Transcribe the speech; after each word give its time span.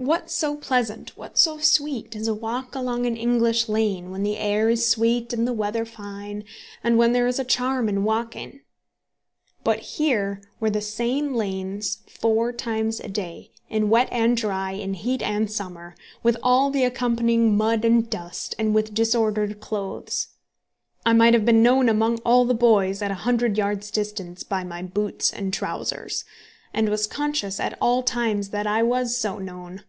What 0.00 0.30
so 0.30 0.56
pleasant, 0.56 1.14
what 1.18 1.36
so 1.36 1.58
sweet, 1.58 2.14
as 2.14 2.28
a 2.28 2.34
walk 2.34 2.74
along 2.76 3.04
an 3.04 3.16
English 3.16 3.68
lane, 3.68 4.10
when 4.12 4.22
the 4.22 4.36
air 4.38 4.70
is 4.70 4.86
sweet 4.88 5.32
and 5.32 5.46
the 5.46 5.52
weather 5.52 5.84
fine, 5.84 6.44
and 6.84 6.96
when 6.96 7.12
there 7.12 7.26
is 7.26 7.38
a 7.40 7.44
charm 7.44 7.88
in 7.90 8.04
walking? 8.04 8.60
But 9.64 9.80
here 9.80 10.40
were 10.60 10.70
the 10.70 10.80
same 10.80 11.34
lanes 11.34 11.98
four 12.08 12.52
times 12.52 13.00
a 13.00 13.08
day, 13.08 13.50
in 13.68 13.90
wet 13.90 14.08
and 14.12 14.34
dry, 14.36 14.70
in 14.72 14.94
heat 14.94 15.20
and 15.20 15.50
summer, 15.50 15.94
with 16.22 16.36
all 16.44 16.70
the 16.70 16.84
accompanying 16.84 17.54
mud 17.56 17.84
and 17.84 18.08
dust, 18.08 18.54
and 18.58 18.74
with 18.74 18.94
disordered 18.94 19.60
clothes. 19.60 20.28
I 21.04 21.12
might 21.12 21.34
have 21.34 21.44
been 21.44 21.62
known 21.62 21.88
among 21.88 22.20
all 22.20 22.44
the 22.46 22.54
boys 22.54 23.02
at 23.02 23.10
a 23.10 23.14
hundred 23.26 23.58
yards' 23.58 23.90
distance 23.90 24.42
by 24.44 24.62
my 24.64 24.80
boots 24.80 25.32
and 25.34 25.52
trousers, 25.52 26.24
and 26.72 26.88
was 26.88 27.06
conscious 27.06 27.58
at 27.60 27.76
all 27.80 28.02
times 28.02 28.50
that 28.50 28.66
I 28.66 28.82
was 28.82 29.14
so 29.16 29.38
known. 29.38 29.82